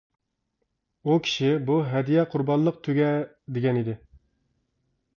ئۇ 1.07 1.17
كىشى: 1.27 1.51
بۇ 1.69 1.77
ھەدىيە 1.91 2.25
قۇربانلىق 2.33 2.83
تۆگە، 2.91 3.13
دېگەن 3.59 3.83
ئىدى. 3.83 3.99